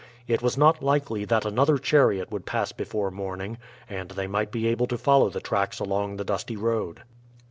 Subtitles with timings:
[0.27, 4.65] It was not likely that another chariot would pass before morning, and they might be
[4.65, 7.03] able to follow the tracks along the dusty road.